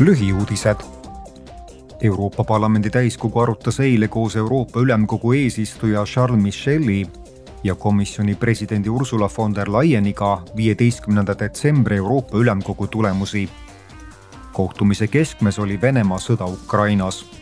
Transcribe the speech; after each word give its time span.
lühiuudised. 0.00 0.76
Euroopa 2.00 2.44
Parlamendi 2.44 2.90
täiskogu 2.90 3.40
arutas 3.40 3.80
eile 3.80 4.08
koos 4.08 4.36
Euroopa 4.36 4.80
Ülemkogu 4.80 5.32
eesistuja 5.32 6.04
Charles 6.04 6.42
Micheli 6.42 7.06
ja 7.64 7.74
komisjoni 7.74 8.34
presidendi 8.34 8.90
Ursula 8.90 9.30
von 9.38 9.54
der 9.54 9.72
Leyeniga 9.72 10.42
viieteistkümnenda 10.56 11.38
detsembri 11.38 11.96
Euroopa 11.96 12.38
Ülemkogu 12.38 12.86
tulemusi. 12.86 13.48
kohtumise 14.52 15.06
keskmes 15.06 15.58
oli 15.58 15.80
Venemaa 15.80 16.18
sõda 16.18 16.46
Ukrainas. 16.52 17.37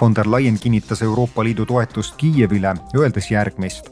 Von 0.00 0.14
der 0.14 0.24
Leyen 0.30 0.58
kinnitas 0.60 1.02
Euroopa 1.02 1.44
Liidu 1.44 1.66
toetust 1.66 2.14
Kiievile, 2.16 2.74
öeldes 2.96 3.30
järgmist. 3.30 3.90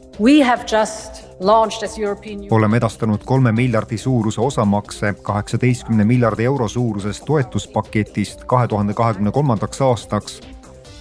Oleme 2.51 2.77
edastanud 2.77 3.23
kolme 3.25 3.51
miljardi 3.51 3.97
suuruse 3.97 4.41
osamakse 4.41 5.13
kaheksateistkümne 5.21 6.03
miljardi 6.03 6.43
euro 6.43 6.67
suurusest 6.67 7.25
toetuspaketist 7.25 8.43
kahe 8.43 8.67
tuhande 8.67 8.93
kahekümne 8.93 9.31
kolmandaks 9.31 9.81
aastaks 9.81 10.41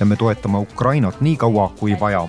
ja 0.00 0.06
me 0.06 0.16
toetame 0.16 0.58
Ukrainat 0.58 1.20
nii 1.20 1.36
kaua, 1.36 1.72
kui 1.80 1.96
vaja. 2.00 2.28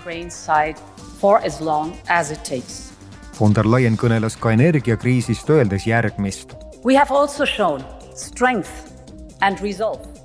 Von 3.40 3.56
der 3.56 3.72
Leyen 3.72 3.98
kõneles 3.98 4.40
ka 4.40 4.52
energiakriisist, 4.52 5.50
öeldes 5.50 5.88
järgmist. 5.88 6.56
We 6.86 6.96
have 6.96 7.12
also 7.16 7.46
shown 7.46 7.84
strength 8.16 8.72
and 9.42 9.60
resolve 9.62 10.19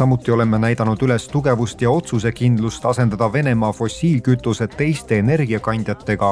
samuti 0.00 0.30
oleme 0.32 0.58
näidanud 0.58 1.02
üles 1.04 1.26
tugevust 1.28 1.82
ja 1.82 1.90
otsusekindlust 1.90 2.84
asendada 2.88 3.26
Venemaa 3.32 3.72
fossiilkütused 3.72 4.72
teiste 4.76 5.18
energiakandjatega 5.18 6.30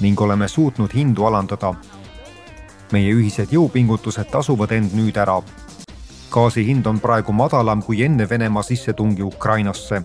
ning 0.00 0.20
oleme 0.20 0.48
suutnud 0.48 0.94
hindu 0.94 1.26
alandada. 1.28 1.74
meie 2.92 3.12
ühised 3.12 3.52
jõupingutused 3.52 4.30
tasuvad 4.30 4.72
end 4.72 4.96
nüüd 4.96 5.20
ära. 5.20 5.42
gaasi 6.30 6.64
hind 6.66 6.86
on 6.86 7.00
praegu 7.00 7.32
madalam 7.32 7.82
kui 7.82 8.00
enne 8.04 8.28
Venemaa 8.30 8.62
sissetungi 8.62 9.22
Ukrainasse. 9.22 10.02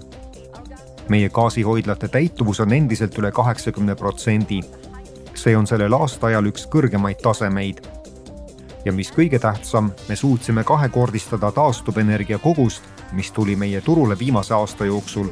meie 1.09 1.29
gaasihoidlate 1.29 2.07
täituvus 2.07 2.59
on 2.59 2.73
endiselt 2.73 3.17
üle 3.17 3.31
kaheksakümne 3.31 3.95
protsendi. 3.95 4.59
see 5.35 5.57
on 5.57 5.67
sellel 5.67 5.93
aastaajal 5.93 6.51
üks 6.51 6.67
kõrgemaid 6.67 7.23
tasemeid. 7.23 7.98
Ja 8.85 8.93
mis 8.93 9.11
kõige 9.11 9.39
tähtsam, 9.39 9.91
me 10.09 10.15
suutsime 10.15 10.63
kahekordistada 10.63 11.51
taastuvenergia 11.51 12.39
kogust, 12.39 12.83
mis 13.11 13.31
tuli 13.31 13.55
meie 13.55 13.81
turule 13.81 14.19
viimase 14.19 14.53
aasta 14.53 14.85
jooksul 14.85 15.31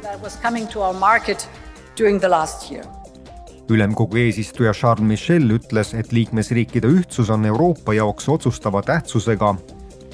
ülemkogu 3.70 4.16
eesistuja 4.16 4.72
Charles 4.72 5.04
Michel 5.04 5.50
ütles, 5.50 5.92
et 5.94 6.12
liikmesriikide 6.12 6.88
ühtsus 6.88 7.30
on 7.30 7.44
Euroopa 7.44 7.92
jaoks 7.94 8.28
otsustava 8.28 8.82
tähtsusega, 8.82 9.54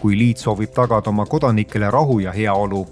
kui 0.01 0.19
liit 0.19 0.43
soovib 0.43 0.75
tagada 0.75 1.11
oma 1.11 1.27
kodanikele 1.27 1.91
rahu 1.91 2.19
ja 2.19 2.33
heaolu. 2.33 2.87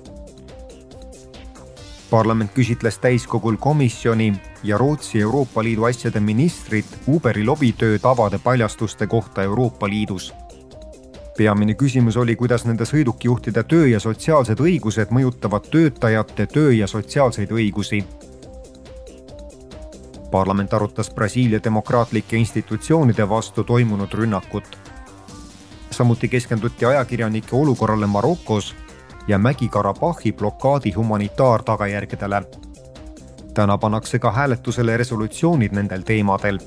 Parlament 2.13 2.51
küsitles 2.53 2.99
täiskogul 3.01 3.57
komisjoni 3.57 4.33
ja 4.63 4.79
Rootsi 4.79 5.21
Euroopa 5.21 5.63
Liidu 5.65 5.85
asjade 5.89 6.21
ministrit 6.21 6.87
Uberi 7.09 7.45
lobitöö 7.45 7.99
tavade 7.99 8.39
paljastuste 8.39 9.07
kohta 9.07 9.43
Euroopa 9.43 9.89
Liidus 9.89 10.35
peamine 11.39 11.75
küsimus 11.75 12.17
oli, 12.17 12.37
kuidas 12.37 12.67
nende 12.69 12.85
sõidukijuhtide 12.85 13.63
töö 13.65 13.87
ja 13.89 14.01
sotsiaalsed 14.01 14.61
õigused 14.61 15.11
mõjutavad 15.11 15.71
töötajate 15.73 16.47
töö 16.47 16.75
ja 16.77 16.87
sotsiaalseid 16.87 17.51
õigusi 17.51 18.03
parlament 20.31 20.75
arutas 20.75 21.11
Brasiilia 21.11 21.61
demokraatlike 21.65 22.37
institutsioonide 22.37 23.29
vastu 23.29 23.65
toimunud 23.65 24.13
rünnakut. 24.13 24.79
samuti 25.91 26.29
keskenduti 26.29 26.85
ajakirjanike 26.85 27.57
olukorrale 27.57 28.07
Marokos 28.07 28.75
ja 29.29 29.39
Mägi-Karabahhi 29.39 30.33
blokaadi 30.33 30.93
humanitaartagajärgedele. 30.93 32.43
täna 33.55 33.79
pannakse 33.79 34.19
ka 34.19 34.33
hääletusele 34.33 34.97
resolutsioonid 34.97 35.73
nendel 35.73 36.03
teemadel 36.03 36.59